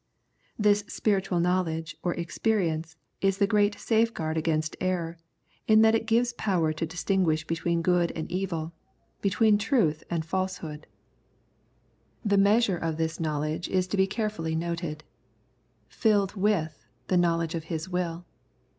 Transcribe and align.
This 0.57 0.83
spiritual 0.87 1.39
knowledge 1.39 1.95
or 2.01 2.15
experience 2.15 2.95
is 3.21 3.37
the 3.37 3.45
great 3.45 3.77
safeguard 3.79 4.35
against 4.35 4.75
error, 4.81 5.19
in 5.67 5.83
that 5.83 5.93
it 5.93 6.07
gives 6.07 6.33
power 6.33 6.73
to 6.73 6.87
distinguish 6.87 7.45
between 7.45 7.83
good 7.83 8.11
and 8.15 8.27
evil, 8.31 8.73
between 9.21 9.59
truth 9.59 10.03
and 10.09 10.25
falsehood. 10.25 10.87
60 12.23 12.23
Knowledge 12.23 12.23
and 12.23 12.23
Obedience 12.23 12.31
The 12.31 12.49
measure 12.49 12.91
of 12.91 12.97
this 12.97 13.19
knowledge 13.19 13.69
is 13.69 13.85
to 13.85 13.97
be 13.97 14.07
carefully 14.07 14.55
noted 14.55 15.03
—"filled 15.87 16.33
with 16.35 16.83
the 17.05 17.17
knowledge 17.17 17.53
of 17.53 17.65
His 17.65 17.87
will." 17.87 18.25